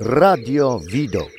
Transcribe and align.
Radio 0.00 0.80
Widok. 0.92 1.30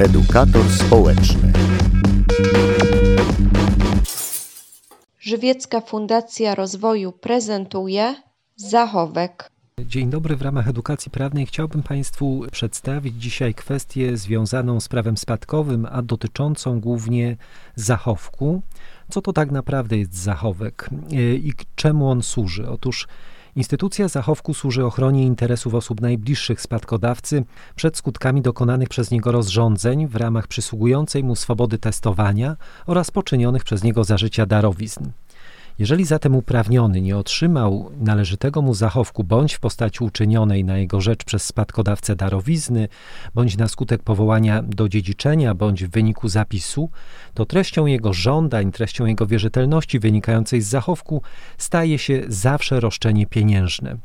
Edukator 0.00 0.64
społeczny. 0.70 1.52
Żywiecka 5.20 5.80
Fundacja 5.80 6.54
Rozwoju 6.54 7.12
prezentuje 7.12 8.14
Zachowek. 8.56 9.51
Dzień 9.80 10.10
dobry, 10.10 10.36
w 10.36 10.42
ramach 10.42 10.68
edukacji 10.68 11.10
prawnej 11.10 11.46
chciałbym 11.46 11.82
Państwu 11.82 12.44
przedstawić 12.52 13.14
dzisiaj 13.14 13.54
kwestię 13.54 14.16
związaną 14.16 14.80
z 14.80 14.88
prawem 14.88 15.16
spadkowym, 15.16 15.86
a 15.90 16.02
dotyczącą 16.02 16.80
głównie 16.80 17.36
zachowku. 17.76 18.62
Co 19.10 19.22
to 19.22 19.32
tak 19.32 19.50
naprawdę 19.50 19.98
jest 19.98 20.14
zachowek 20.14 20.90
i 21.36 21.52
czemu 21.74 22.10
on 22.10 22.22
służy? 22.22 22.68
Otóż 22.68 23.06
Instytucja 23.56 24.08
zachowku 24.08 24.54
służy 24.54 24.84
ochronie 24.84 25.26
interesów 25.26 25.74
osób 25.74 26.00
najbliższych 26.00 26.60
spadkodawcy 26.60 27.44
przed 27.76 27.96
skutkami 27.96 28.42
dokonanych 28.42 28.88
przez 28.88 29.10
niego 29.10 29.32
rozrządzeń 29.32 30.06
w 30.06 30.16
ramach 30.16 30.46
przysługującej 30.46 31.24
mu 31.24 31.36
swobody 31.36 31.78
testowania 31.78 32.56
oraz 32.86 33.10
poczynionych 33.10 33.64
przez 33.64 33.82
niego 33.82 34.04
zażycia 34.04 34.46
darowizn. 34.46 35.04
Jeżeli 35.82 36.04
zatem 36.04 36.36
uprawniony 36.36 37.00
nie 37.00 37.16
otrzymał 37.16 37.90
należytego 38.00 38.62
mu 38.62 38.74
zachowku 38.74 39.24
bądź 39.24 39.54
w 39.54 39.60
postaci 39.60 40.04
uczynionej 40.04 40.64
na 40.64 40.78
jego 40.78 41.00
rzecz 41.00 41.24
przez 41.24 41.44
spadkodawcę 41.44 42.16
darowizny, 42.16 42.88
bądź 43.34 43.56
na 43.56 43.68
skutek 43.68 44.02
powołania 44.02 44.62
do 44.62 44.88
dziedziczenia, 44.88 45.54
bądź 45.54 45.84
w 45.84 45.90
wyniku 45.90 46.28
zapisu, 46.28 46.90
to 47.34 47.46
treścią 47.46 47.86
jego 47.86 48.12
żądań, 48.12 48.72
treścią 48.72 49.06
jego 49.06 49.26
wierzytelności 49.26 49.98
wynikającej 49.98 50.60
z 50.60 50.66
zachowku 50.66 51.22
staje 51.58 51.98
się 51.98 52.22
zawsze 52.28 52.80
roszczenie 52.80 53.26
pieniężne. 53.26 53.96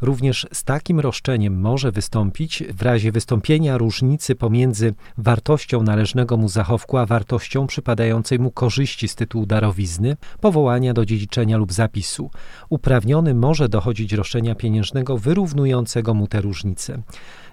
Również 0.00 0.46
z 0.52 0.64
takim 0.64 1.00
roszczeniem 1.00 1.60
może 1.60 1.92
wystąpić 1.92 2.62
w 2.74 2.82
razie 2.82 3.12
wystąpienia 3.12 3.78
różnicy 3.78 4.34
pomiędzy 4.34 4.94
wartością 5.18 5.82
należnego 5.82 6.36
mu 6.36 6.48
zachowku, 6.48 6.98
a 6.98 7.06
wartością 7.06 7.66
przypadającej 7.66 8.38
mu 8.38 8.50
korzyści 8.50 9.08
z 9.08 9.14
tytułu 9.14 9.46
darowizny, 9.46 10.16
powołania 10.40 10.94
do 10.94 11.04
dziedziczenia 11.04 11.56
lub 11.56 11.72
zapisu. 11.72 12.30
Uprawniony 12.68 13.34
może 13.34 13.68
dochodzić 13.68 14.12
roszczenia 14.12 14.54
pieniężnego 14.54 15.18
wyrównującego 15.18 16.14
mu 16.14 16.26
te 16.26 16.40
różnice. 16.40 17.02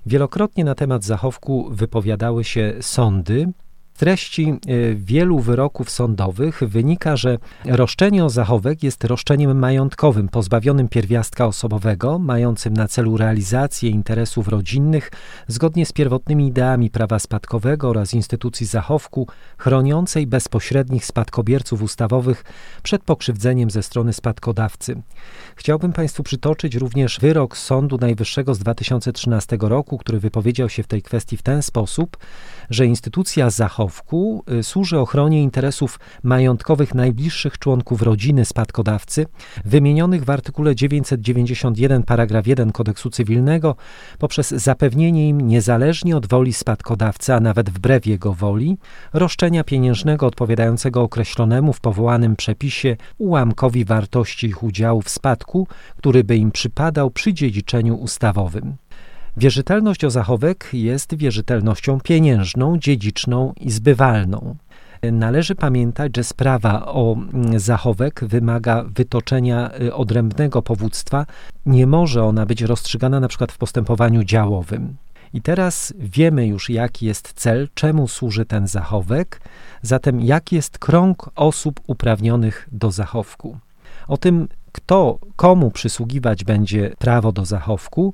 Wielokrotnie 0.06 0.64
na 0.64 0.76
temat 0.76 1.04
zachowku 1.04 1.70
wypowiadały 1.72 2.44
się 2.44 2.74
sądy, 2.82 3.52
treści 4.00 4.50
e, 4.50 4.96
wielu 4.96 5.40
wyroków 5.40 5.90
sądowych 5.90 6.60
wynika, 6.68 7.18
że 7.18 7.38
roszczenie 7.66 8.26
o 8.26 8.30
zachowek 8.30 8.84
jest 8.84 9.04
roszczeniem 9.04 9.60
majątkowym, 9.60 10.30
pozbawionym 10.30 10.90
pierwiastka 10.90 11.46
osobowego, 11.46 12.20
mającym 12.20 12.74
na 12.74 12.88
celu 12.88 13.18
realizację 13.18 13.90
interesów 13.90 14.48
rodzinnych 14.48 15.12
zgodnie 15.48 15.86
z 15.86 15.92
pierwotnymi 15.92 16.48
ideami 16.48 16.90
prawa 16.90 17.20
spadkowego 17.20 17.90
oraz 17.90 18.14
instytucji 18.14 18.66
zachowku, 18.66 19.28
chroniącej 19.58 20.28
bezpośrednich 20.28 21.06
spadkobierców 21.06 21.82
ustawowych 21.82 22.44
przed 22.84 23.04
pokrzywdzeniem 23.04 23.70
ze 23.70 23.84
strony 23.84 24.14
spadkodawcy. 24.14 25.02
Chciałbym 25.56 25.94
Państwu 25.94 26.24
przytoczyć 26.24 26.76
również 26.76 27.20
wyrok 27.20 27.58
Sądu 27.58 27.98
Najwyższego 27.98 28.56
z 28.56 28.60
2013 28.60 29.58
roku, 29.62 29.98
który 29.98 30.20
wypowiedział 30.20 30.70
się 30.70 30.84
w 30.84 30.88
tej 30.88 31.02
kwestii 31.02 31.38
w 31.38 31.42
ten 31.42 31.62
sposób, 31.62 32.18
że 32.70 32.86
instytucja 32.86 33.50
zachowku 33.50 33.89
y, 34.52 34.64
służy 34.64 35.00
ochronie 35.00 35.44
interesów 35.44 36.00
majątkowych 36.24 36.96
najbliższych 36.96 37.60
członków 37.60 38.02
rodziny 38.02 38.46
spadkodawcy, 38.46 39.26
wymienionych 39.66 40.24
w 40.24 40.30
artykule 40.30 40.76
991 40.76 42.04
paragraf 42.04 42.48
1 42.48 42.72
kodeksu 42.72 43.10
cywilnego, 43.10 43.76
poprzez 44.20 44.50
zapewnienie 44.50 45.30
im 45.30 45.42
niezależnie 45.42 46.18
od 46.18 46.28
woli 46.28 46.54
spadkodawcy, 46.54 47.34
a 47.34 47.40
nawet 47.40 47.70
wbrew 47.70 48.06
jego 48.06 48.34
woli, 48.34 48.78
roszczenia 49.14 49.64
pieniężnego 49.64 50.28
odpowiadającego 50.28 51.02
określonemu 51.02 51.74
w 51.74 51.82
powołanym 51.82 52.36
przepisie 52.36 52.98
ułamkowi 53.18 53.86
wartości 53.86 54.48
ich 54.48 54.64
udziału 54.64 55.02
w 55.02 55.10
spadku, 55.10 55.68
który 55.98 56.24
by 56.24 56.38
im 56.38 56.52
przypadał 56.52 57.12
przy 57.12 57.34
dziedziczeniu 57.34 57.96
ustawowym. 57.96 58.78
Wierzytelność 59.40 60.06
o 60.06 60.10
zachowek 60.10 60.70
jest 60.74 61.16
wierzytelnością 61.16 62.00
pieniężną, 62.00 62.78
dziedziczną 62.78 63.54
i 63.60 63.72
zbywalną. 63.72 64.56
Należy 65.12 65.56
pamiętać, 65.56 66.12
że 66.18 66.24
sprawa 66.24 66.86
o 66.86 67.14
mm, 67.14 67.60
zachowek 67.60 68.26
wymaga 68.26 68.84
wytoczenia 68.84 69.72
y, 69.82 69.94
odrębnego 69.94 70.62
powództwa. 70.62 71.26
Nie 71.66 71.88
może 71.88 72.24
ona 72.24 72.46
być 72.46 72.62
rozstrzygana 72.62 73.20
na 73.20 73.28
przykład 73.28 73.52
w 73.52 73.58
postępowaniu 73.58 74.24
działowym. 74.24 74.96
I 75.34 75.42
teraz 75.42 75.94
wiemy 76.00 76.48
już, 76.48 76.70
jaki 76.70 77.06
jest 77.06 77.34
cel, 77.34 77.68
czemu 77.74 78.08
służy 78.08 78.46
ten 78.46 78.68
zachowek, 78.68 79.42
zatem 79.82 80.22
jaki 80.22 80.56
jest 80.56 80.80
krąg 80.80 81.30
osób 81.36 81.80
uprawnionych 81.88 82.68
do 82.72 82.92
zachowku. 82.92 83.58
O 84.08 84.18
tym, 84.18 84.48
kto, 84.72 85.20
komu 85.36 85.72
przysługiwać 85.72 86.44
będzie 86.44 86.92
prawo 86.98 87.32
do 87.32 87.46
zachowku, 87.46 88.14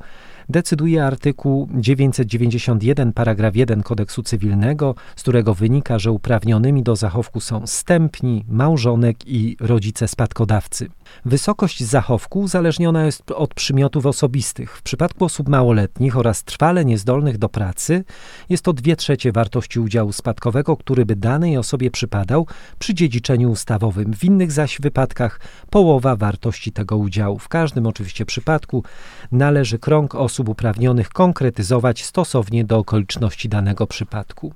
decyduje 0.49 1.05
artykuł 1.05 1.69
991 1.73 3.13
paragraf 3.13 3.55
1 3.55 3.83
kodeksu 3.83 4.23
cywilnego, 4.23 4.95
z 5.15 5.21
którego 5.21 5.53
wynika, 5.53 5.99
że 5.99 6.11
uprawnionymi 6.11 6.83
do 6.83 6.95
zachowku 6.95 7.39
są 7.39 7.67
stępni, 7.67 8.45
małżonek 8.47 9.27
i 9.27 9.57
rodzice 9.59 10.07
spadkodawcy. 10.07 10.87
Wysokość 11.25 11.83
zachowku 11.83 12.39
uzależniona 12.39 13.05
jest 13.05 13.31
od 13.31 13.53
przymiotów 13.53 14.05
osobistych. 14.05 14.77
W 14.77 14.81
przypadku 14.81 15.25
osób 15.25 15.49
małoletnich 15.49 16.17
oraz 16.17 16.43
trwale 16.43 16.85
niezdolnych 16.85 17.37
do 17.37 17.49
pracy 17.49 18.03
jest 18.49 18.63
to 18.63 18.73
dwie 18.73 18.95
trzecie 18.95 19.31
wartości 19.31 19.79
udziału 19.79 20.11
spadkowego, 20.11 20.77
który 20.77 21.05
by 21.05 21.15
danej 21.15 21.57
osobie 21.57 21.91
przypadał 21.91 22.47
przy 22.79 22.93
dziedziczeniu 22.93 23.51
ustawowym. 23.51 24.13
W 24.13 24.23
innych 24.23 24.51
zaś 24.51 24.81
wypadkach 24.81 25.39
połowa 25.69 26.15
wartości 26.15 26.71
tego 26.71 26.97
udziału. 26.97 27.39
W 27.39 27.47
każdym 27.47 27.87
oczywiście 27.87 28.25
przypadku 28.25 28.83
należy 29.31 29.79
krąg 29.79 30.15
osób 30.15 30.34
uprawnionych 30.43 31.09
konkretyzować 31.09 32.03
stosownie 32.03 32.63
do 32.63 32.77
okoliczności 32.77 33.49
danego 33.49 33.87
przypadku. 33.87 34.53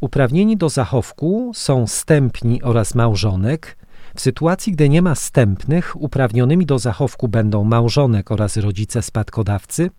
Uprawnieni 0.00 0.56
do 0.56 0.68
zachowku 0.68 1.52
są 1.54 1.86
stępni 1.86 2.62
oraz 2.62 2.94
małżonek, 2.94 3.78
w 4.14 4.20
sytuacji, 4.20 4.72
gdy 4.72 4.88
nie 4.88 5.02
ma 5.02 5.14
stępnych, 5.14 6.02
uprawnionymi 6.02 6.66
do 6.66 6.78
zachowku 6.78 7.28
będą 7.28 7.64
małżonek 7.64 8.30
oraz 8.30 8.56
rodzice 8.56 9.02
spadkodawcy. 9.02 9.90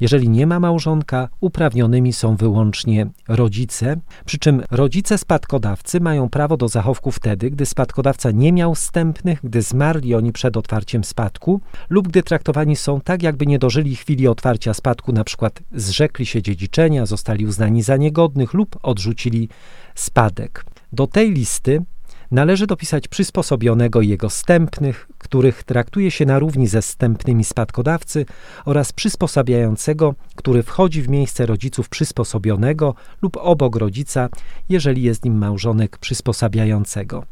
Jeżeli 0.00 0.28
nie 0.28 0.46
ma 0.46 0.60
małżonka, 0.60 1.28
uprawnionymi 1.40 2.12
są 2.12 2.36
wyłącznie 2.36 3.06
rodzice, 3.28 3.96
przy 4.24 4.38
czym 4.38 4.62
rodzice 4.70 5.18
spadkodawcy 5.18 6.00
mają 6.00 6.28
prawo 6.28 6.56
do 6.56 6.68
zachowku 6.68 7.10
wtedy, 7.10 7.50
gdy 7.50 7.66
spadkodawca 7.66 8.30
nie 8.30 8.52
miał 8.52 8.74
wstępnych, 8.74 9.40
gdy 9.44 9.62
zmarli 9.62 10.14
oni 10.14 10.32
przed 10.32 10.56
otwarciem 10.56 11.04
spadku 11.04 11.60
lub 11.90 12.08
gdy 12.08 12.22
traktowani 12.22 12.76
są 12.76 13.00
tak, 13.00 13.22
jakby 13.22 13.46
nie 13.46 13.58
dożyli 13.58 13.96
chwili 13.96 14.28
otwarcia 14.28 14.74
spadku, 14.74 15.12
na 15.12 15.24
przykład 15.24 15.62
zrzekli 15.72 16.26
się 16.26 16.42
dziedziczenia, 16.42 17.06
zostali 17.06 17.46
uznani 17.46 17.82
za 17.82 17.96
niegodnych 17.96 18.54
lub 18.54 18.78
odrzucili 18.82 19.48
spadek. 19.94 20.64
Do 20.92 21.06
tej 21.06 21.32
listy 21.32 21.82
należy 22.30 22.66
dopisać 22.66 23.08
przysposobionego 23.08 24.00
i 24.00 24.08
jego 24.08 24.30
stępnych, 24.30 25.08
których 25.18 25.62
traktuje 25.62 26.10
się 26.10 26.26
na 26.26 26.38
równi 26.38 26.66
ze 26.66 26.82
stępnymi 26.82 27.44
spadkodawcy 27.44 28.26
oraz 28.64 28.92
przysposabiającego, 28.92 30.14
który 30.34 30.62
wchodzi 30.62 31.02
w 31.02 31.08
miejsce 31.08 31.46
rodziców 31.46 31.88
przysposobionego 31.88 32.94
lub 33.22 33.36
obok 33.36 33.76
rodzica, 33.76 34.28
jeżeli 34.68 35.02
jest 35.02 35.24
nim 35.24 35.38
małżonek 35.38 35.98
przysposabiającego. 35.98 37.24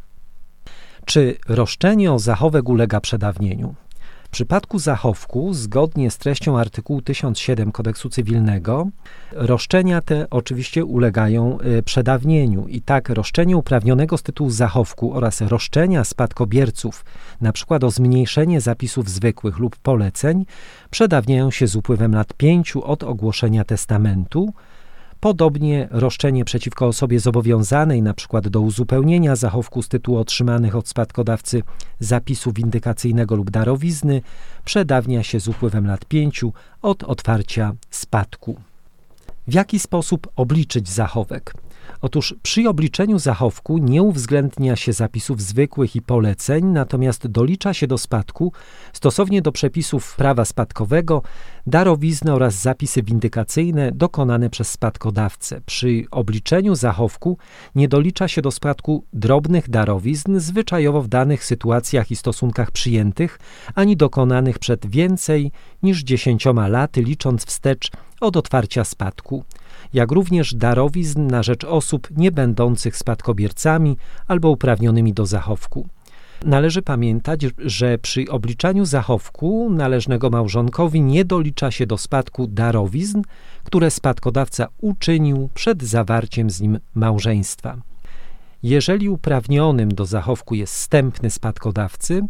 Czy 1.04 1.36
roszczenie 1.48 2.12
o 2.12 2.18
zachowek 2.18 2.68
ulega 2.68 3.00
przedawnieniu? 3.00 3.74
W 4.28 4.30
przypadku 4.30 4.78
zachowku, 4.78 5.54
zgodnie 5.54 6.10
z 6.10 6.18
treścią 6.18 6.58
artykułu 6.58 7.02
1007 7.02 7.72
kodeksu 7.72 8.08
cywilnego, 8.08 8.88
roszczenia 9.32 10.00
te 10.00 10.30
oczywiście 10.30 10.84
ulegają 10.84 11.58
y, 11.60 11.82
przedawnieniu. 11.82 12.66
I 12.66 12.82
tak 12.82 13.08
roszczenie 13.08 13.56
uprawnionego 13.56 14.18
z 14.18 14.22
tytułu 14.22 14.50
zachowku 14.50 15.14
oraz 15.14 15.40
roszczenia 15.40 16.04
spadkobierców, 16.04 17.04
przykład 17.52 17.84
o 17.84 17.90
zmniejszenie 17.90 18.60
zapisów 18.60 19.10
zwykłych 19.10 19.58
lub 19.58 19.76
poleceń, 19.76 20.46
przedawniają 20.90 21.50
się 21.50 21.66
z 21.66 21.76
upływem 21.76 22.14
lat 22.14 22.34
pięciu 22.34 22.84
od 22.84 23.02
ogłoszenia 23.02 23.64
testamentu, 23.64 24.52
Podobnie 25.20 25.88
roszczenie 25.90 26.44
przeciwko 26.44 26.86
osobie 26.86 27.20
zobowiązanej 27.20 27.98
np. 27.98 28.40
do 28.40 28.60
uzupełnienia 28.60 29.36
zachowku 29.36 29.82
z 29.82 29.88
tytułu 29.88 30.18
otrzymanych 30.18 30.76
od 30.76 30.88
spadkodawcy 30.88 31.62
zapisu 32.00 32.52
windykacyjnego 32.52 33.36
lub 33.36 33.50
darowizny 33.50 34.22
przedawnia 34.64 35.22
się 35.22 35.40
z 35.40 35.48
upływem 35.48 35.86
lat 35.86 36.04
pięciu 36.04 36.52
od 36.82 37.02
otwarcia 37.04 37.74
spadku. 37.90 38.56
W 39.48 39.54
jaki 39.54 39.78
sposób 39.78 40.28
obliczyć 40.36 40.88
zachowek? 40.88 41.54
Otóż 42.00 42.34
przy 42.42 42.68
obliczeniu 42.68 43.18
zachowku 43.18 43.78
nie 43.78 44.02
uwzględnia 44.02 44.76
się 44.76 44.92
zapisów 44.92 45.42
zwykłych 45.42 45.96
i 45.96 46.02
poleceń, 46.02 46.64
natomiast 46.64 47.26
dolicza 47.26 47.74
się 47.74 47.86
do 47.86 47.98
spadku, 47.98 48.52
stosownie 48.92 49.42
do 49.42 49.52
przepisów 49.52 50.16
prawa 50.16 50.44
spadkowego, 50.44 51.22
darowizny 51.66 52.32
oraz 52.32 52.54
zapisy 52.54 53.02
windykacyjne 53.02 53.92
dokonane 53.92 54.50
przez 54.50 54.70
spadkodawcę. 54.70 55.60
Przy 55.66 56.04
obliczeniu 56.10 56.74
zachowku 56.74 57.38
nie 57.74 57.88
dolicza 57.88 58.28
się 58.28 58.42
do 58.42 58.50
spadku 58.50 59.04
drobnych 59.12 59.70
darowizn, 59.70 60.38
zwyczajowo 60.38 61.02
w 61.02 61.08
danych 61.08 61.44
sytuacjach 61.44 62.10
i 62.10 62.16
stosunkach 62.16 62.70
przyjętych, 62.70 63.38
ani 63.74 63.96
dokonanych 63.96 64.58
przed 64.58 64.86
więcej 64.86 65.52
niż 65.82 66.02
dziesięcioma 66.02 66.68
laty, 66.68 67.02
licząc 67.02 67.46
wstecz 67.46 67.90
od 68.20 68.36
otwarcia 68.36 68.84
spadku 68.84 69.44
jak 69.92 70.12
również 70.12 70.54
darowizn 70.54 71.26
na 71.26 71.42
rzecz 71.42 71.64
osób 71.64 72.08
nie 72.16 72.32
będących 72.32 72.96
spadkobiercami 72.96 73.96
albo 74.26 74.50
uprawnionymi 74.50 75.12
do 75.12 75.26
zachowku. 75.26 75.86
Należy 76.44 76.82
pamiętać, 76.82 77.40
że 77.58 77.98
przy 77.98 78.24
obliczaniu 78.30 78.84
zachowku 78.84 79.70
należnego 79.70 80.30
małżonkowi 80.30 81.00
nie 81.00 81.24
dolicza 81.24 81.70
się 81.70 81.86
do 81.86 81.98
spadku 81.98 82.46
darowizn, 82.46 83.22
które 83.64 83.90
spadkodawca 83.90 84.66
uczynił 84.80 85.48
przed 85.54 85.82
zawarciem 85.82 86.50
z 86.50 86.60
nim 86.60 86.78
małżeństwa. 86.94 87.76
Jeżeli 88.62 89.08
uprawnionym 89.08 89.88
do 89.88 90.06
zachowku 90.06 90.54
jest 90.54 90.74
wstępny 90.74 91.30
spadkodawcy, 91.30 92.22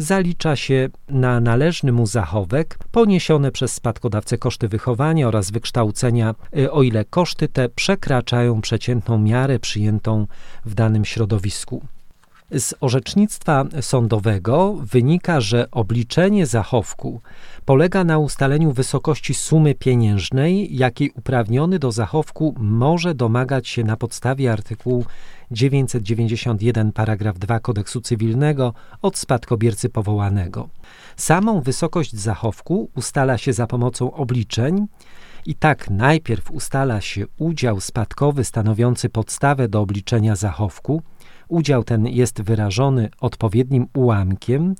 zalicza 0.00 0.56
się 0.56 0.88
na 1.08 1.40
należny 1.40 1.92
mu 1.92 2.06
zachowek 2.06 2.78
poniesione 2.90 3.52
przez 3.52 3.72
spadkodawcę 3.72 4.38
koszty 4.38 4.68
wychowania 4.68 5.28
oraz 5.28 5.50
wykształcenia, 5.50 6.34
y, 6.56 6.72
o 6.72 6.82
ile 6.82 7.04
koszty 7.04 7.48
te 7.48 7.68
przekraczają 7.68 8.60
przeciętną 8.60 9.18
miarę 9.18 9.58
przyjętą 9.58 10.26
w 10.64 10.74
danym 10.74 11.04
środowisku. 11.04 11.82
Z 12.58 12.74
orzecznictwa 12.80 13.64
sądowego 13.80 14.74
wynika, 14.74 15.40
że 15.40 15.70
obliczenie 15.70 16.46
zachowku 16.46 17.20
polega 17.64 18.04
na 18.04 18.18
ustaleniu 18.18 18.72
wysokości 18.72 19.34
sumy 19.34 19.74
pieniężnej, 19.74 20.76
jakiej 20.76 21.10
uprawniony 21.10 21.78
do 21.78 21.92
zachowku 21.92 22.54
może 22.58 23.14
domagać 23.14 23.68
się 23.68 23.84
na 23.84 23.96
podstawie 23.96 24.52
artykułu 24.52 25.04
991 25.50 26.92
paragraf 26.92 27.38
2 27.38 27.60
kodeksu 27.60 28.00
cywilnego 28.00 28.74
od 29.02 29.18
spadkobiercy 29.18 29.88
powołanego. 29.88 30.68
Samą 31.16 31.60
wysokość 31.60 32.16
zachowku 32.16 32.90
ustala 32.96 33.38
się 33.38 33.52
za 33.52 33.66
pomocą 33.66 34.12
obliczeń 34.12 34.86
i 35.46 35.54
tak 35.54 35.90
najpierw 35.90 36.50
ustala 36.50 37.00
się 37.00 37.26
udział 37.38 37.80
spadkowy 37.80 38.44
stanowiący 38.44 39.08
podstawę 39.08 39.68
do 39.68 39.80
obliczenia 39.80 40.36
zachowku. 40.36 41.02
Udział 41.50 41.84
ten 41.84 42.06
jest 42.06 42.42
wyrażony 42.42 43.10
odpowiednim 43.20 43.86
ułamkiem, 43.94 44.74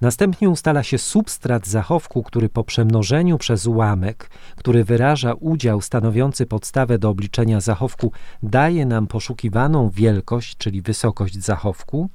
Następnie 0.00 0.50
ustala 0.50 0.82
się 0.82 0.98
substrat 0.98 1.66
zachowku, 1.66 2.22
który 2.22 2.48
po 2.48 2.64
przemnożeniu 2.64 3.38
przez 3.38 3.66
ułamek, 3.66 4.30
który 4.56 4.84
wyraża 4.84 5.34
udział 5.34 5.80
stanowiący 5.80 6.46
podstawę 6.46 6.98
do 6.98 7.08
obliczenia 7.08 7.60
zachowku, 7.60 8.12
daje 8.42 8.86
nam 8.86 9.06
poszukiwaną 9.06 9.90
wielkość, 9.90 10.56
czyli 10.56 10.82
wysokość 10.82 11.38
zachowku. 11.38 12.10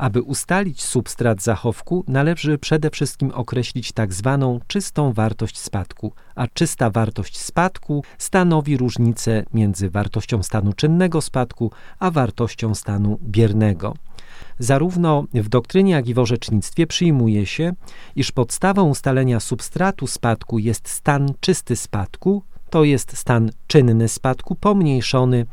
Aby 0.00 0.22
ustalić 0.22 0.82
substrat 0.82 1.42
zachowku, 1.42 2.04
należy 2.08 2.58
przede 2.58 2.90
wszystkim 2.90 3.30
określić 3.30 3.92
tak 3.92 4.12
zwaną 4.12 4.60
czystą 4.66 5.12
wartość 5.12 5.58
spadku, 5.58 6.12
a 6.34 6.46
czysta 6.46 6.90
wartość 6.90 7.38
spadku 7.38 8.04
stanowi 8.18 8.76
różnicę 8.76 9.44
między 9.54 9.90
wartością 9.90 10.42
stanu 10.42 10.72
czynnego 10.72 11.20
spadku 11.20 11.72
a 11.98 12.10
wartością 12.10 12.74
stanu 12.74 13.18
biernego. 13.22 13.94
Zarówno 14.58 15.24
w 15.34 15.48
doktrynie, 15.48 15.92
jak 15.92 16.08
i 16.08 16.14
w 16.14 16.18
orzecznictwie 16.18 16.86
przyjmuje 16.86 17.46
się, 17.46 17.72
iż 18.16 18.32
podstawą 18.32 18.88
ustalenia 18.88 19.40
substratu 19.40 20.06
spadku 20.06 20.58
jest 20.58 20.88
stan 20.88 21.28
czysty 21.40 21.76
spadku, 21.76 22.42
to 22.70 22.84
jest 22.84 23.16
stan 23.16 23.50
czynny 23.66 24.08
spadku 24.08 24.54
pomniejszony 24.54 25.46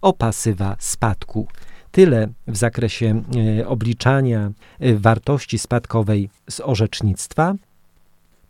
o 0.00 0.12
pasywa 0.12 0.76
spadku. 0.78 1.46
Tyle 1.94 2.28
w 2.46 2.56
zakresie 2.56 3.22
e, 3.60 3.68
obliczania 3.68 4.50
e, 4.80 4.94
wartości 4.94 5.58
spadkowej 5.58 6.30
z 6.50 6.60
orzecznictwa. 6.60 7.54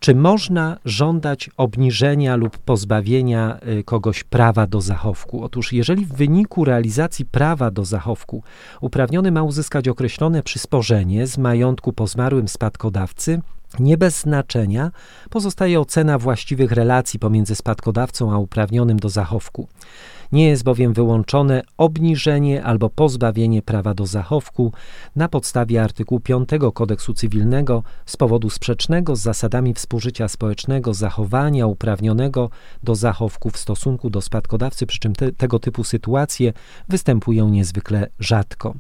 Czy 0.01 0.15
można 0.15 0.77
żądać 0.85 1.51
obniżenia 1.57 2.37
lub 2.37 2.59
pozbawienia 2.59 3.59
y, 3.79 3.85
kogoś 3.85 4.25
prawa 4.25 4.67
do 4.67 4.81
zachowku? 4.81 5.45
Otóż, 5.45 5.73
jeżeli 5.73 6.07
w 6.07 6.13
wyniku 6.13 6.65
realizacji 6.65 7.25
prawa 7.25 7.71
do 7.71 7.85
zachowku 7.85 8.43
uprawniony 8.81 9.33
ma 9.33 9.43
uzyskać 9.43 9.89
określone 9.89 10.43
przysporzenie 10.43 11.27
z 11.27 11.39
majątku 11.39 11.93
po 11.93 12.07
zmarłym 12.07 12.49
spadkodawcy, 12.49 13.41
nie 13.79 13.99
bez 13.99 14.21
znaczenia 14.21 14.91
pozostaje 15.31 15.81
ocena 15.81 16.19
właściwych 16.19 16.73
relacji 16.73 17.19
pomiędzy 17.19 17.55
spadkodawcą 17.55 18.33
a 18.33 18.39
uprawnionym 18.39 18.99
do 18.99 19.09
zachowku. 19.09 19.69
Nie 20.33 20.49
jest 20.49 20.65
bowiem 20.65 20.93
wyłączone 20.93 21.63
obniżenie 21.79 22.65
albo 22.65 22.91
pozbawienie 22.91 23.63
prawa 23.63 23.95
do 23.95 24.07
zachowku 24.07 24.73
na 25.17 25.29
podstawie 25.29 25.83
artykułu 25.83 26.21
5 26.21 26.49
kodeksu 26.75 27.15
cywilnego 27.15 27.83
z 28.07 28.17
powodu 28.17 28.51
sprzecznego 28.51 29.17
z 29.17 29.21
zasadami 29.21 29.75
współżycia 29.75 30.29
społecznego 30.29 30.95
zachowania 30.95 31.67
uprawnionego 31.67 32.51
do 32.83 32.95
zachowku 32.95 33.51
w 33.51 33.59
stosunku 33.59 34.11
do 34.11 34.21
spadkodawcy, 34.21 34.87
przy 34.87 34.99
czym 34.99 35.15
te, 35.15 35.33
tego 35.33 35.59
typu 35.59 35.85
sytuacje 35.85 36.53
występują 36.89 37.49
niezwykle 37.49 38.09
rzadko. 38.21 38.75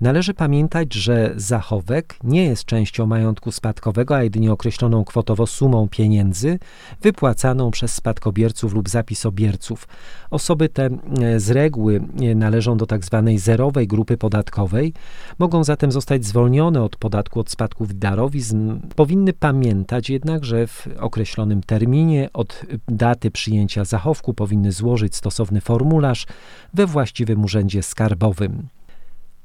Należy 0.00 0.34
pamiętać, 0.34 0.94
że 0.94 1.32
zachowek 1.36 2.16
nie 2.24 2.44
jest 2.44 2.64
częścią 2.64 3.06
majątku 3.06 3.52
spadkowego, 3.52 4.16
a 4.16 4.22
jedynie 4.22 4.52
określoną 4.52 5.04
kwotowo 5.04 5.46
sumą 5.46 5.88
pieniędzy 5.88 6.58
wypłacaną 7.02 7.70
przez 7.70 7.94
spadkobierców 7.94 8.74
lub 8.74 8.88
zapisobierców. 8.88 9.88
Osoby 10.30 10.68
te 10.68 10.85
e, 10.86 11.40
z 11.40 11.50
reguły 11.50 12.00
e, 12.20 12.34
należą 12.34 12.76
do 12.76 12.86
tak 12.86 13.04
zwanej 13.04 13.38
zerowej 13.38 13.88
grupy 13.88 14.16
podatkowej, 14.16 14.92
mogą 15.38 15.64
zatem 15.64 15.92
zostać 15.92 16.24
zwolnione 16.24 16.82
od 16.82 16.96
podatku 16.96 17.40
od 17.40 17.50
spadków 17.50 17.98
darowizn. 17.98 18.78
Powinny 18.96 19.32
pamiętać 19.32 20.10
jednak, 20.10 20.44
że 20.44 20.66
w 20.66 20.88
określonym 20.98 21.62
terminie 21.62 22.28
od 22.32 22.62
daty 22.88 23.30
przyjęcia 23.30 23.84
zachowku 23.84 24.34
powinny 24.34 24.72
złożyć 24.72 25.16
stosowny 25.16 25.60
formularz 25.60 26.26
we 26.74 26.86
właściwym 26.86 27.44
urzędzie 27.44 27.82
skarbowym. 27.82 28.68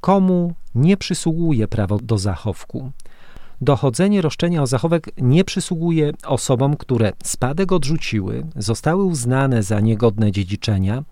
Komu 0.01 0.53
nie 0.75 0.97
przysługuje 0.97 1.67
prawo 1.67 1.97
do 1.97 2.17
zachowku? 2.17 2.91
Dochodzenie 3.61 4.21
roszczenia 4.21 4.61
o 4.61 4.67
zachowek 4.67 5.09
nie 5.17 5.43
przysługuje 5.43 6.11
osobom, 6.25 6.77
które 6.77 7.13
spadek 7.23 7.71
odrzuciły, 7.71 8.45
zostały 8.55 9.03
uznane 9.03 9.63
za 9.63 9.79
niegodne 9.79 10.31
dziedziczenia, 10.31 11.03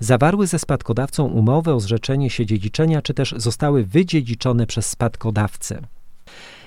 zawarły 0.00 0.46
ze 0.46 0.58
spadkodawcą 0.58 1.24
umowę 1.24 1.74
o 1.74 1.80
zrzeczenie 1.80 2.30
się 2.30 2.46
dziedziczenia, 2.46 3.02
czy 3.02 3.14
też 3.14 3.34
zostały 3.36 3.84
wydziedziczone 3.84 4.66
przez 4.66 4.86
spadkodawcę. 4.86 5.80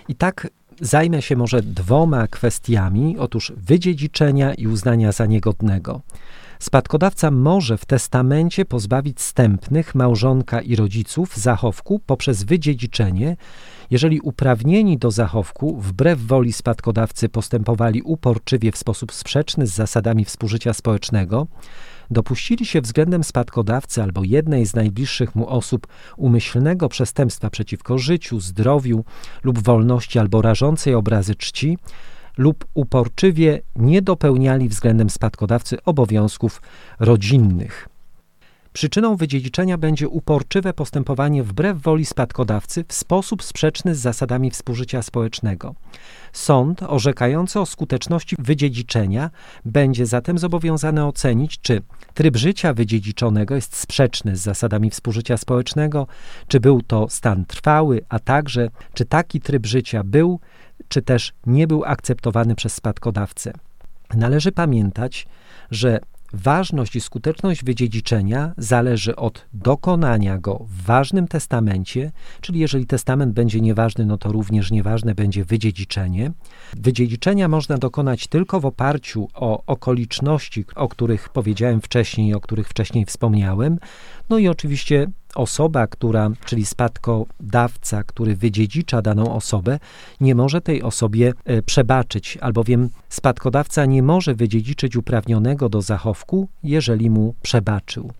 I 0.07 0.15
tak 0.15 0.47
zajmę 0.81 1.21
się 1.21 1.35
może 1.35 1.61
dwoma 1.61 2.27
kwestiami, 2.27 3.17
otóż 3.17 3.53
wydziedziczenia 3.57 4.53
i 4.53 4.67
uznania 4.67 5.11
za 5.11 5.25
niegodnego. 5.25 6.01
Spadkodawca 6.59 7.31
może 7.31 7.77
w 7.77 7.85
testamencie 7.85 8.65
pozbawić 8.65 9.21
stępnych 9.21 9.95
małżonka 9.95 10.61
i 10.61 10.75
rodziców 10.75 11.37
zachowku 11.37 11.99
poprzez 12.05 12.43
wydziedziczenie, 12.43 13.37
jeżeli 13.91 14.19
uprawnieni 14.19 14.97
do 14.97 15.11
zachowku 15.11 15.81
wbrew 15.81 16.19
woli 16.19 16.53
spadkodawcy 16.53 17.29
postępowali 17.29 18.01
uporczywie 18.01 18.71
w 18.71 18.77
sposób 18.77 19.13
sprzeczny 19.13 19.67
z 19.67 19.73
zasadami 19.73 20.25
współżycia 20.25 20.73
społecznego, 20.73 21.47
dopuścili 22.11 22.65
się 22.65 22.81
względem 22.81 23.23
spadkodawcy 23.23 24.03
albo 24.03 24.23
jednej 24.23 24.65
z 24.65 24.75
najbliższych 24.75 25.35
mu 25.35 25.47
osób 25.47 25.87
umyślnego 26.17 26.89
przestępstwa 26.89 27.49
przeciwko 27.49 27.97
życiu, 27.97 28.39
zdrowiu 28.39 29.03
lub 29.43 29.59
wolności 29.63 30.19
albo 30.19 30.41
rażącej 30.41 30.93
obrazy 30.93 31.35
czci, 31.35 31.77
lub 32.37 32.65
uporczywie 32.73 33.61
nie 33.75 34.01
dopełniali 34.01 34.69
względem 34.69 35.09
spadkodawcy 35.09 35.83
obowiązków 35.83 36.61
rodzinnych. 36.99 37.89
Przyczyną 38.77 39.15
wydziedziczenia 39.15 39.77
będzie 39.77 40.09
uporczywe 40.09 40.73
postępowanie 40.73 41.43
wbrew 41.43 41.81
woli 41.81 42.05
spadkodawcy 42.05 42.85
w 42.87 42.93
sposób 42.93 43.43
sprzeczny 43.43 43.95
z 43.95 43.99
zasadami 43.99 44.51
współżycia 44.51 45.01
społecznego. 45.01 45.75
Sąd 46.33 46.83
orzekający 46.83 47.59
o 47.59 47.65
skuteczności 47.65 48.35
wydziedziczenia 48.39 49.29
będzie 49.65 50.05
zatem 50.05 50.37
zobowiązany 50.37 51.05
ocenić, 51.05 51.59
czy 51.61 51.81
tryb 52.13 52.37
życia 52.37 52.73
wydziedziczonego 52.73 53.55
jest 53.55 53.75
sprzeczny 53.75 54.35
z 54.35 54.41
zasadami 54.41 54.89
współżycia 54.89 55.37
społecznego, 55.37 56.07
czy 56.47 56.59
był 56.59 56.81
to 56.81 57.09
stan 57.09 57.45
trwały, 57.45 58.01
a 58.09 58.19
także 58.19 58.69
czy 58.93 59.05
taki 59.05 59.41
tryb 59.41 59.65
życia 59.65 60.03
był, 60.03 60.39
czy 60.87 61.01
też 61.01 61.33
nie 61.45 61.67
był 61.67 61.83
akceptowany 61.85 62.55
przez 62.55 62.73
spadkodawcę. 62.73 63.53
Należy 64.13 64.51
pamiętać, 64.51 65.27
że 65.71 65.99
ważność 66.33 66.95
i 66.95 67.01
skuteczność 67.01 67.63
wydziedziczenia 67.63 68.53
zależy 68.57 69.15
od 69.15 69.45
dokonania 69.53 70.37
go 70.37 70.65
w 70.69 70.83
ważnym 70.83 71.27
testamencie, 71.27 72.11
czyli 72.41 72.59
jeżeli 72.59 72.85
testament 72.85 73.33
będzie 73.33 73.61
nieważny, 73.61 74.05
no 74.05 74.17
to 74.17 74.31
również 74.31 74.71
nieważne 74.71 75.15
będzie 75.15 75.45
wydziedziczenie. 75.45 76.31
Wydziedziczenia 76.77 77.47
można 77.47 77.77
dokonać 77.77 78.27
tylko 78.27 78.59
w 78.59 78.65
oparciu 78.65 79.27
o 79.33 79.63
okoliczności, 79.65 80.65
o 80.75 80.87
których 80.87 81.29
powiedziałem 81.29 81.81
wcześniej, 81.81 82.33
o 82.33 82.39
których 82.39 82.69
wcześniej 82.69 83.05
wspomniałem. 83.05 83.79
No 84.29 84.37
i 84.37 84.47
oczywiście 84.47 85.07
osoba, 85.37 85.87
która, 85.87 86.29
czyli 86.45 86.65
spadkodawca, 86.65 88.03
który 88.03 88.35
wydziedzicza 88.35 89.01
daną 89.01 89.35
osobę, 89.35 89.79
nie 90.21 90.35
może 90.35 90.61
tej 90.61 90.83
osobie 90.83 91.33
e, 91.45 91.61
przebaczyć, 91.61 92.37
albowiem 92.41 92.89
spadkodawca 93.09 93.85
nie 93.85 94.03
może 94.03 94.35
wydziedziczyć 94.35 94.95
uprawnionego 94.95 95.69
do 95.69 95.81
zachowku, 95.81 96.47
jeżeli 96.63 97.09
mu 97.09 97.35
przebaczył. 97.41 98.11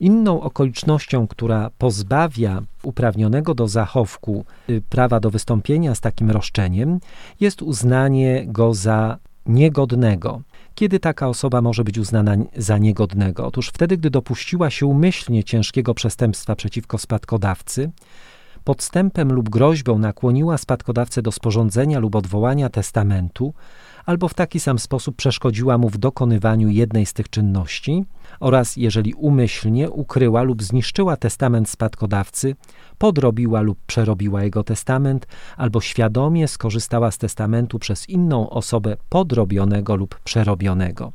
Inną 0.00 0.40
okolicznością, 0.40 1.26
która 1.26 1.70
pozbawia 1.78 2.62
uprawnionego 2.82 3.54
do 3.54 3.68
zachowku 3.68 4.44
y, 4.70 4.82
prawa 4.90 5.20
do 5.20 5.30
wystąpienia 5.30 5.94
z 5.94 6.00
takim 6.00 6.30
roszczeniem, 6.30 7.00
jest 7.40 7.62
uznanie 7.62 8.44
go 8.46 8.74
za 8.74 9.18
niegodnego. 9.46 10.40
Kiedy 10.74 11.00
taka 11.00 11.28
osoba 11.28 11.62
może 11.62 11.84
być 11.84 11.98
uznana 11.98 12.36
za 12.56 12.78
niegodnego? 12.78 13.46
Otóż 13.46 13.68
wtedy, 13.68 13.96
gdy 13.96 14.10
dopuściła 14.10 14.70
się 14.70 14.86
umyślnie 14.86 15.44
ciężkiego 15.44 15.94
przestępstwa 15.94 16.56
przeciwko 16.56 16.98
spadkodawcy, 16.98 17.90
podstępem 18.64 19.32
lub 19.32 19.48
groźbą 19.48 19.98
nakłoniła 19.98 20.58
spadkodawcę 20.58 21.22
do 21.22 21.32
sporządzenia 21.32 21.98
lub 21.98 22.14
odwołania 22.14 22.68
testamentu, 22.68 23.54
albo 24.06 24.28
w 24.28 24.34
taki 24.34 24.60
sam 24.60 24.78
sposób 24.78 25.16
przeszkodziła 25.16 25.78
mu 25.78 25.88
w 25.88 25.98
dokonywaniu 25.98 26.68
jednej 26.68 27.06
z 27.06 27.12
tych 27.12 27.30
czynności, 27.30 28.04
oraz 28.40 28.76
jeżeli 28.76 29.14
umyślnie 29.14 29.90
ukryła 29.90 30.42
lub 30.42 30.62
zniszczyła 30.62 31.16
testament 31.16 31.68
spadkodawcy, 31.68 32.56
podrobiła 32.98 33.60
lub 33.60 33.78
przerobiła 33.86 34.42
jego 34.44 34.64
testament, 34.64 35.26
albo 35.56 35.80
świadomie 35.80 36.48
skorzystała 36.48 37.10
z 37.10 37.18
testamentu 37.18 37.78
przez 37.78 38.08
inną 38.08 38.50
osobę 38.50 38.96
podrobionego 39.08 39.96
lub 39.96 40.20
przerobionego. 40.20 41.12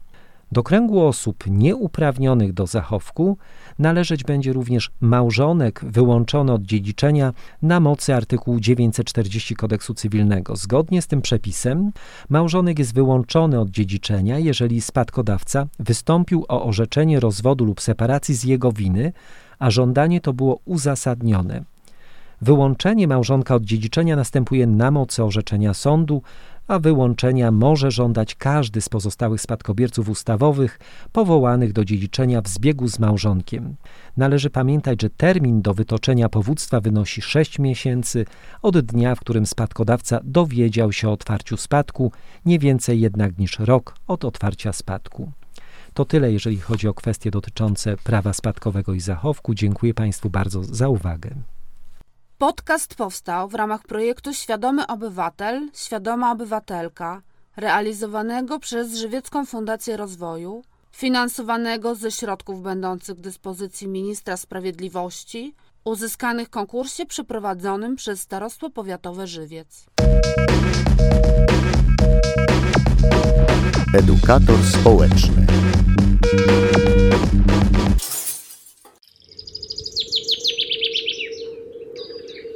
Do 0.51 0.63
kręgu 0.63 1.05
osób 1.05 1.43
nieuprawnionych 1.47 2.53
do 2.53 2.67
zachowku 2.67 3.37
należeć 3.79 4.23
będzie 4.23 4.53
również 4.53 4.91
małżonek 5.01 5.81
wyłączony 5.83 6.51
od 6.53 6.61
dziedziczenia 6.61 7.33
na 7.61 7.79
mocy 7.79 8.15
artykułu 8.15 8.59
940 8.59 9.55
kodeksu 9.55 9.93
cywilnego. 9.93 10.55
Zgodnie 10.55 11.01
z 11.01 11.07
tym 11.07 11.21
przepisem 11.21 11.91
małżonek 12.29 12.79
jest 12.79 12.93
wyłączony 12.93 13.59
od 13.59 13.69
dziedziczenia, 13.69 14.39
jeżeli 14.39 14.81
spadkodawca 14.81 15.67
wystąpił 15.79 16.45
o 16.47 16.63
orzeczenie 16.63 17.19
rozwodu 17.19 17.65
lub 17.65 17.81
separacji 17.81 18.35
z 18.35 18.43
jego 18.43 18.71
winy, 18.71 19.13
a 19.59 19.71
żądanie 19.71 20.21
to 20.21 20.33
było 20.33 20.59
uzasadnione. 20.65 21.63
Wyłączenie 22.41 23.07
małżonka 23.07 23.55
od 23.55 23.63
dziedziczenia 23.63 24.15
następuje 24.15 24.67
na 24.67 24.91
mocy 24.91 25.23
orzeczenia 25.23 25.73
sądu, 25.73 26.21
a 26.69 26.79
wyłączenia 26.79 27.51
może 27.51 27.91
żądać 27.91 28.35
każdy 28.35 28.81
z 28.81 28.89
pozostałych 28.89 29.41
spadkobierców 29.41 30.09
ustawowych 30.09 30.79
powołanych 31.11 31.73
do 31.73 31.85
dziedziczenia 31.85 32.41
w 32.41 32.47
zbiegu 32.47 32.87
z 32.87 32.99
małżonkiem. 32.99 33.75
Należy 34.17 34.49
pamiętać, 34.49 35.01
że 35.01 35.09
termin 35.09 35.61
do 35.61 35.73
wytoczenia 35.73 36.29
powództwa 36.29 36.81
wynosi 36.81 37.21
6 37.21 37.59
miesięcy 37.59 38.25
od 38.61 38.79
dnia, 38.79 39.15
w 39.15 39.19
którym 39.19 39.45
spadkodawca 39.45 40.19
dowiedział 40.23 40.91
się 40.91 41.09
o 41.09 41.11
otwarciu 41.11 41.57
spadku, 41.57 42.11
nie 42.45 42.59
więcej 42.59 42.99
jednak 42.99 43.37
niż 43.37 43.59
rok 43.59 43.95
od 44.07 44.25
otwarcia 44.25 44.73
spadku. 44.73 45.31
To 45.93 46.05
tyle, 46.05 46.31
jeżeli 46.31 46.57
chodzi 46.57 46.87
o 46.87 46.93
kwestie 46.93 47.31
dotyczące 47.31 47.97
prawa 47.97 48.33
spadkowego 48.33 48.93
i 48.93 48.99
zachowku. 48.99 49.53
Dziękuję 49.53 49.93
Państwu 49.93 50.29
bardzo 50.29 50.63
za 50.63 50.89
uwagę. 50.89 51.35
Podcast 52.39 52.95
powstał 52.95 53.49
w 53.49 53.53
ramach 53.55 53.83
projektu 53.83 54.33
Świadomy 54.33 54.87
Obywatel, 54.87 55.69
Świadoma 55.73 56.31
Obywatelka, 56.31 57.21
realizowanego 57.57 58.59
przez 58.59 58.95
Żywiecką 58.95 59.45
Fundację 59.45 59.97
Rozwoju, 59.97 60.63
finansowanego 60.91 61.95
ze 61.95 62.11
środków 62.11 62.61
będących 62.61 63.17
w 63.17 63.21
dyspozycji 63.21 63.87
Ministra 63.87 64.37
Sprawiedliwości, 64.37 65.55
uzyskanych 65.83 66.47
w 66.47 66.51
konkursie 66.51 67.05
przeprowadzonym 67.05 67.95
przez 67.95 68.21
Starostwo 68.21 68.69
Powiatowe 68.69 69.27
Żywiec. 69.27 69.85
Edukator 73.93 74.57
społeczny. 74.63 75.45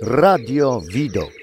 Radio 0.06 0.82
Widok. 0.82 1.43